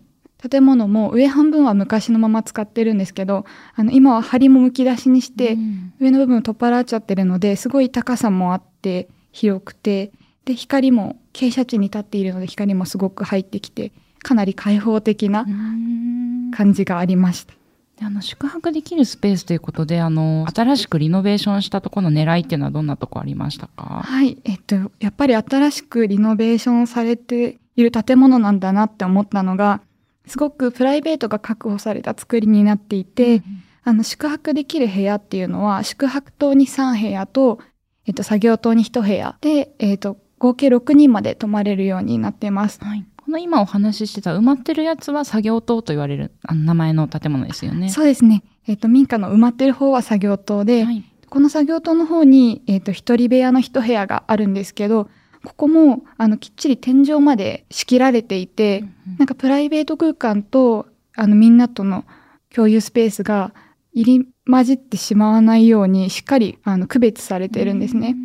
[0.48, 5.92] 建物も上半分は昔のまま使ってるんですけど、あの、今は梁もむき出しにして、うん。
[6.00, 10.11] 上の部分取っ払っちゃってるので、すごい高さもあって、広くて、
[10.45, 17.55] で、光も、傾斜地に立っているので光もすごく入ってきて、かなり開放的なうん感じがありました。
[17.99, 24.03] であの宿泊できるスペースということであの新しくリノベーションしたところの狙いっていうのはどんなとこありましたか？
[24.05, 24.38] はい。
[24.45, 29.80] えっと、やっぱり新しくリノベーションされている建物なんだなって思ったのが、
[30.26, 33.43] すごくプライベートが確保された作りになっていて、
[33.82, 37.59] あの、宿泊できる部屋っていうのは、宿泊棟に3部屋と、
[38.07, 42.80] えっと、作業棟に1部屋で、えっと、合計6人まで泊まれるようになってます。
[42.82, 47.90] はい、ここの今お話ししてた埋まってるやつは作業棟と言われるあの名前の建物ですよね。
[47.90, 48.43] そうですね。
[48.66, 51.05] えっ、と、民家の埋まってる方は作業棟で、はい。
[51.28, 55.09] この作業棟の方に、えっ、と、一人部屋の一部屋があるんですけど、
[55.45, 58.84] ここも、あの、きっちり天井まで仕切られていて、
[59.18, 62.05] なんかプライベート空間と、あの、みんなとの
[62.53, 63.55] 共有スペースが
[63.93, 68.16] 入り混じってしまわないように、しっかり、あの、区別されてるんですね。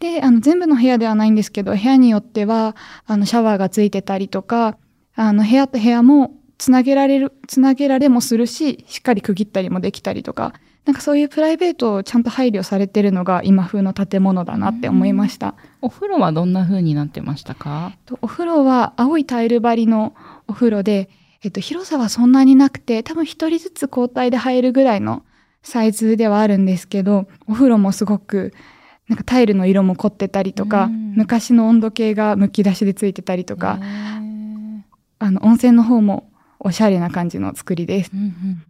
[0.00, 2.74] で、あの、全部の部屋ではないんですけど、部屋によっては、
[3.06, 4.76] あの、シャワーがついてたりとか、
[5.14, 10.54] あの、部屋と部屋もつなげられる、つなげられもするし、しっかり区切ったりもできたりとか、
[10.86, 15.54] なんかそういうプライベートをちゃんと配慮されてるのが今風の建物だなって思いました。
[15.82, 17.92] お風呂はどんな風になってましたか？
[18.06, 20.14] とお風呂は青いタイル張りの
[20.48, 21.10] お風呂で、
[21.44, 25.22] えっと、広さはそんなになくて、多分一人ずつ交代で入るぐらいの
[25.62, 28.54] サイズではあるんですけど、お風呂もすごく、
[29.10, 33.80] なんかタイルの色も凝ってたりとか、うん昔の温度計がむき出しでついてたりとか、
[35.18, 36.30] あの、温泉の方も
[36.60, 38.12] おしゃれな感じの作りです。
[38.14, 38.62] うんうん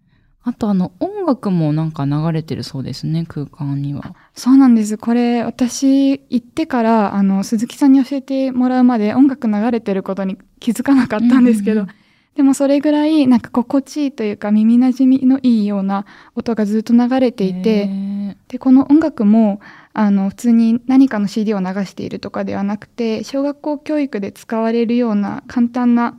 [0.43, 4.15] あとあの音楽もなんか流れてるそうですね、空間には。
[4.35, 4.97] そうなんです。
[4.97, 11.95] これ、私、行ってから、あの、鈴木さんに教えてもらうまで音楽流れてることに気づかなかったんですけど、うんうん
[12.37, 19.61] でもそれぐらい、なんか心地いいというか、耳馴染みのいいような音がずっと流れていへて、ーで、この音楽も、
[19.93, 26.17] あの、普通に何かの CD を流しているとかではなくて、小学校教育で使われるような簡単な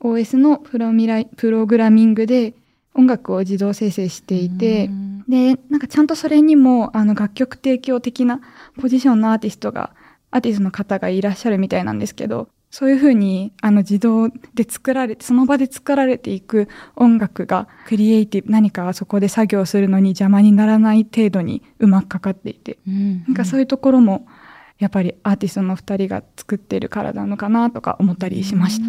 [0.00, 2.54] OS のプロミライプログラミングで
[2.94, 5.24] 音楽を自動生成していて、うん。
[5.28, 8.40] で、なんかちゃんとそれにも、あの、楽曲提供的な
[8.80, 9.92] ポジションのアーティストが、
[10.30, 23.24] アーティストの方がいらっしゃるみたいなんですけど、そういうふうに、あの、自動で作られて、その場で作られていく音楽が、クリエイティブ、何かそこで作業するのに邪魔にならない程度にうまくかかっていて、うん。
[23.24, 24.26] なんかそういうところも、
[24.78, 28.86] やっぱりアーティストの二人が作ってるからなのかなとか思ったりしました。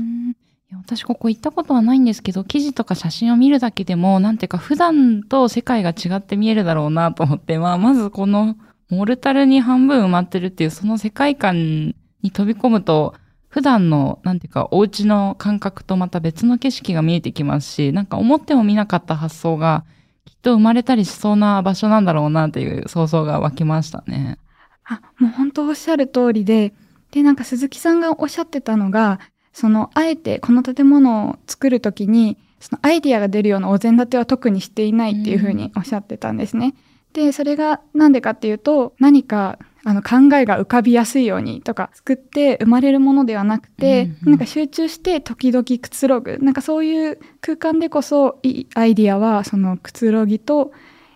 [0.78, 8.56] 私ここ行ったことはないんですけど、記事とか写真を見るだけでも、なんていうか普段と世界が違って見えるだろうなと思って、まあ、まずこの
[8.90, 13.16] モルタルに半分埋まってるっていうその世界観に飛び込むと、
[13.52, 19.84] 普段の、なんていうか、お家の感覚とまた別の景色が見えてきますし、なんか思っても見なかった発想が、
[20.24, 24.38] きっと生まれたりしそうな場所なんだろうなっていう想像が湧きましたね。
[24.86, 26.74] あ、もう本当おっしゃる通りで、
[27.12, 29.20] で、なんか鈴木さんがおっしゃってたのが、
[29.52, 36.74] その、あえてこの建物を作るときに、そのアイディアが出るようなお膳立ては特にしていないっていうふうにおっしゃってたんですね。
[37.12, 46.38] で、それがなんでかっていうと、何か、あの、考えが浮かびやすいようにとか、作って生まれるものではなくて、うんうんなんか集中して時々くつろぐ。
[46.40, 50.72] なんかそういう空間でこそ、いいアイディアは、そのくつろぎと、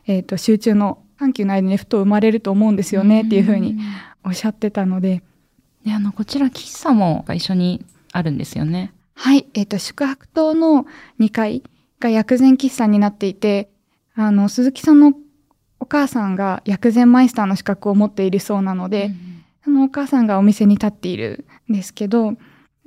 [0.08, 3.78] えっ、と、集中の緩急の間にふと生まれると思うんですよねっていうふうに
[4.24, 5.22] おっしゃってたので、
[5.86, 8.92] で、あの、こちら喫茶も一緒にあるんですよね。
[9.14, 10.86] はい、えっ、と、宿泊棟の
[11.20, 11.64] 2階
[12.00, 13.70] が薬膳喫茶になっていて、
[14.16, 15.14] あの、鈴木さんの
[15.86, 19.12] お母さんが薬膳マイスターの資格を持っているそうなので、
[19.64, 22.34] そのお母さんがお店に立っているんですけど、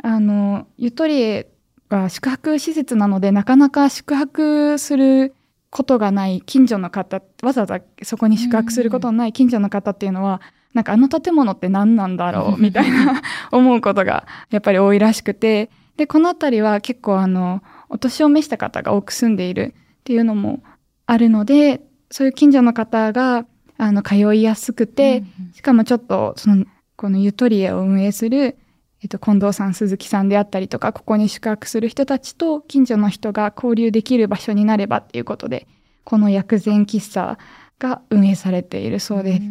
[0.03, 1.49] あの、ゆとりえ
[1.91, 5.33] は宿泊施設なので、なかなか宿泊する
[5.71, 10.41] ことがない近所の方、わざわざそこに宿泊することのない近所の方っていうのは、
[10.75, 13.23] なんかあの建物って何なんだろうみたいな
[13.53, 20.65] 思うことがやっぱり多いらしくて、で、この辺りは結構あの、お年を召した方が多く住んでいるっていうのも
[21.07, 21.81] あるので、
[22.11, 23.47] そういう近所の方が、
[23.77, 28.57] あの、通いやすくて、しかもちょっと、その、このゆとりえを運営する、
[29.01, 35.69] えっと、近藤さん、鈴木さんであったりとか、ここに宿泊する人たちと近所の人が交流できる場所になればっていうことで、
[36.03, 37.39] この薬膳喫茶
[37.79, 39.43] が運営されているそうです。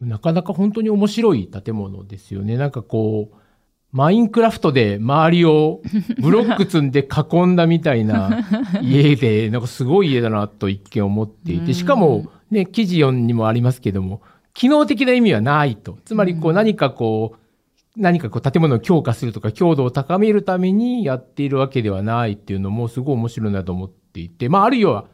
[0.00, 2.56] なかなか本当に面白い建物ですよね。
[2.56, 3.36] なんかこう、
[3.92, 5.82] マインクラフトで周りを
[6.18, 8.42] ブロック積んで囲んだみたいな
[8.80, 14.22] 家で、なんかすごい家だなと一見思っていて、しかもね、記事4にもありますけども、
[14.54, 15.98] 機能的な意味はないと。
[16.06, 25.04] つまりこう何かこう、何かこう建物を強化するとか強度を高めるためにやっているわけではないっていうのもすごい面白いなと思っていて、まああるいは、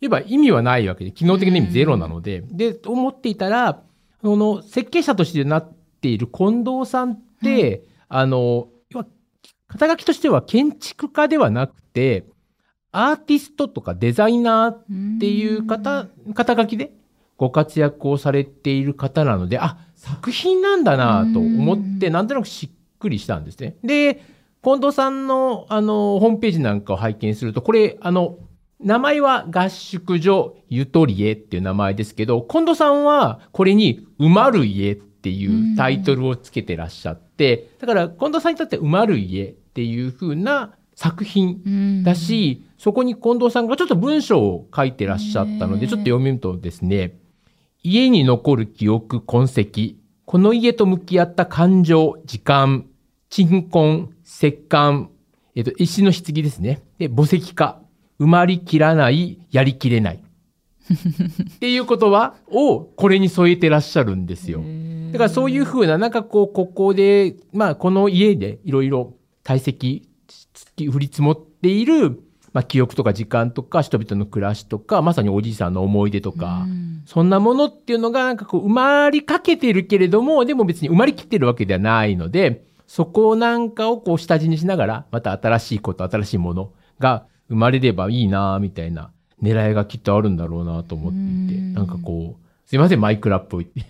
[0.00, 3.82] 言えば意味はないわけで、機能的な意味ゼロなので、で、思っていたら、
[4.22, 9.06] その設計者としてなっている近藤さんって、あの、要は
[9.66, 12.26] 肩書きとしては建築家ではなくて、
[12.90, 16.92] アーティストとかデザイナーっていう方、肩書きで
[17.36, 23.76] ご活躍をされている方なので、あ、作品なんだなと思って、なんとなくしっくりしたんですね。
[23.84, 24.22] で、
[24.62, 28.38] 近藤さんの、あの、ホームページなんかを拝見すると、これ、あの、
[28.80, 37.27] 名前は合宿所ゆとりえっていう名前ですけど、近藤さんはこれに埋まる家っていうタイトルをつけてらっしゃって、
[37.80, 47.16] だから近藤さんにとって埋まる家っていう風な作品うんだし、そこに近藤さんがちょっと文章を書いてらっしゃったので、ちょっと読みるとですね、
[47.84, 52.86] 家に残る記憶、痕跡、この家と向き合った感情、時間、
[53.30, 55.10] 鎮魂、石棺、
[55.54, 56.82] えっと、石の棺ですね。
[56.98, 57.80] で、墓石化、
[58.20, 60.22] 埋まりきらない、やりきれない。
[61.56, 64.62] っていう言葉をこれに添えてらっしゃるんですよ。
[65.18, 70.08] だからそういうふうな、なんかこう、ここで、まあ、この家でいろいろ堆積、
[70.78, 76.64] 降り積もっている、まあ、記憶とか時間とか、人々の暮らしとか、まさにおじいさんの思い出とか、
[77.04, 89.10] そんなものっていうのが、なんかこう、埋まりかけてるけれども、でも別に埋まりきってるわけではないので、そこなんかをこう、下地にしながら、また新しいこと、新しいものが生まれればいいな、みたいな
[89.42, 93.80] 狙いがきっとあるんだろうなと思っていて、なんかこう、すいません、マイクラっぽいって。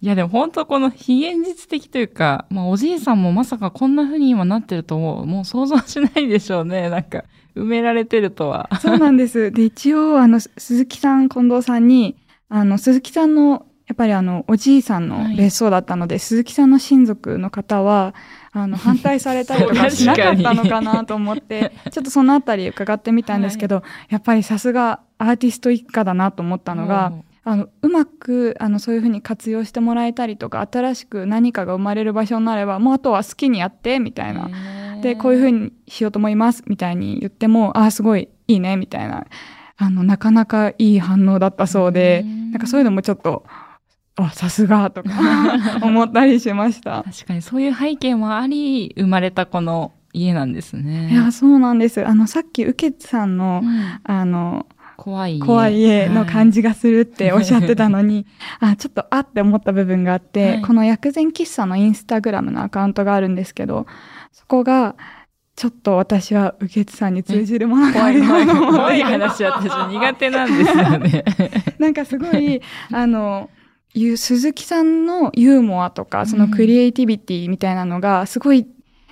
[0.00, 6.90] いやでも本当この非現実的というか、まあおじいさんもまさかこんな風に今なってるともうもう想像しないでしょうね。
[6.90, 7.24] なんか
[7.56, 8.70] 埋められてるとは。
[8.80, 9.50] そうなんです。
[9.50, 12.16] で、一応、あの、す鈴木さん、近藤さんに、
[12.48, 18.14] あの、鈴木さんの、やっぱりあの、おじいさんの別荘だったので、鈴木さんの親族の方は、
[18.56, 34.48] あの、反対されたりとかしなかったのかなと思って、 ちょっとそのあたり伺ってみたんですけど、やっぱりさすがアーティスト一家だなと思ったのが、あの、うまく、あの、そういうふうに活用してもらえたりとか、新しく何かが生まれる場所になれば、もうあとは好きにやって、みたいな。
[35.02, 39.26] で、こういうふうにしようと思います、みたいに言っても、ああ、すごいいいね、みたいな。
[39.76, 43.44] あの、なかなかいい反応だったそうで、なんかそういうのもちょっと、
[44.16, 45.10] あ、さすが、とか
[45.82, 47.02] 思ったりしました。
[47.04, 51.10] 確かにそういう背景もあり、生まれたこの家なんですね。
[51.10, 52.06] いや、そうなんです。
[52.06, 53.62] あの、さっき、受けさんの、
[54.04, 55.40] あの、怖い家。
[55.44, 58.26] 怖い家の感じがするっておっしゃってたのに、
[58.60, 63.86] あ、ちょっとあって思った部分があって、はいこの薬膳喫茶のインスタグラムのアカウントがあるんですけど、
[64.32, 64.94] そこが、
[65.56, 71.24] ちょっと私は受津さんに通じるものがある怖い怖い怖い話私苦手なんですよね。
[71.78, 72.60] なんかすごい、
[72.92, 73.50] あの、
[73.94, 78.66] いう鈴木さんのユーモアとか、そのクリエイティビティみたいなのがすごい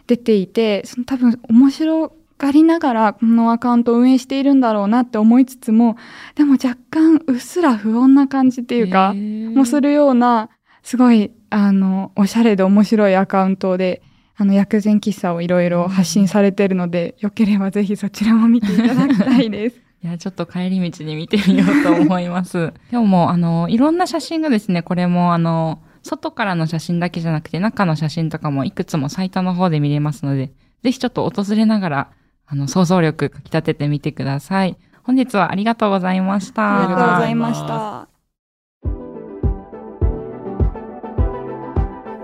[0.08, 5.96] 出ていて、その多分面白がりながらこのアカウントを運営しているんだろうなって思いつつも、
[6.34, 10.50] でも若干うっすら不穏な感じっていうか、もするような、
[10.82, 14.02] すごい、あの、おしゃれで面白いアカウントで、
[14.36, 19.81] あの、薬膳喫茶をいろいろ発信されているので、よければぜひそちらも見ていただきたいです。
[20.04, 22.72] いや、ちょっと帰り道に見てみようと思います。
[22.90, 30.50] 今日も、あの、いろんな写真がですね、これも、あの、外からの写真だけじゃなくて、中の写真とかもいくつもサイトの方で見れますので、
[30.82, 32.08] ぜひちょっと訪れながら、
[32.48, 34.76] あの、想像力かき立ててみてください。
[35.04, 36.80] 本日はありがとうございました。
[36.80, 38.08] ありがとうございました。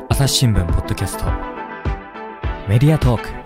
[0.08, 1.26] 朝日新聞ポッドキャスト
[2.68, 3.37] メディアトーク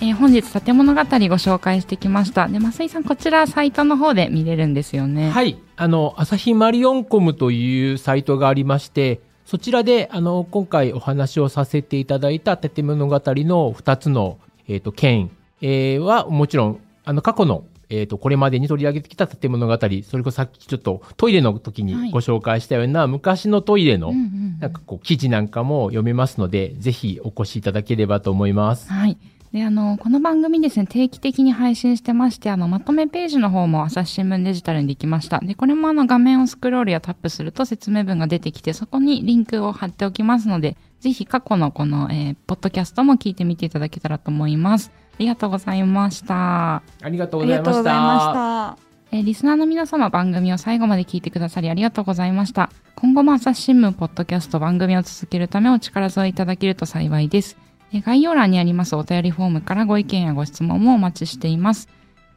[0.00, 2.46] えー本日建物語ご紹介してきました。
[2.46, 5.30] で、増井さん、こちらサイトの方で見れるんですよね。
[5.30, 5.58] はい。
[5.76, 14.38] あの、朝日マリオンコムというサイトがありまして、そちらで、あの、今回お話をさせていただいた建物語の2つの、
[14.68, 15.30] えっ、と、県、
[15.62, 24.12] えーは、もちろん、あの、過去の、えっ、と、これまでに取り上げてきた建物語、それこそさっきちょっとトイレの時にご紹介したような、昔のトイレの、
[24.60, 28.92] なんかこう、記事なんかも読めますので、ぜひお越しいただければと思います。
[28.92, 29.16] はい。
[29.52, 35.40] で、あの、この番組ですね、定期的に配信してまして、あの、まとめページの方も朝日新聞デジタルにできました。
[35.40, 44.90] で、これもあの、画面をスクロールやタップすると説明文が出てきて、そこにリンクを貼っておきますので、ぜひ過去のこの、えーポッドキャストも聞いてみていただけたらと思います。
[45.14, 46.76] ありがとうございました。
[46.76, 48.78] ありがとうございました。
[49.12, 52.70] えーリスナーの皆様番組を最後まで聞いてくださりありがとうございました。
[52.96, 57.67] 今後も朝日新聞ポッドキャスト番組を続けるためお力添えいただけると幸いです。
[57.94, 61.88] 概要欄にありますお便りフォームからご意見やご質問もお待ちしています。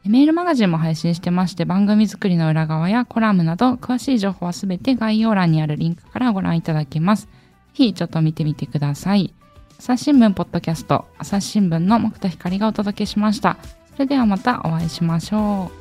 [0.06, 7.26] メールマガジンも配信してまして番組作りの裏側やコラムなど詳しい情報はすべて概要欄にあるリンクからご覧いただけます。
[7.26, 7.30] ぜ
[7.74, 9.34] ひちょっと見てみてください。
[9.78, 13.58] 朝日新聞ポッドキャスト朝日新聞の木田光がお届けしました。
[13.94, 15.81] それではまたお会いしましょう。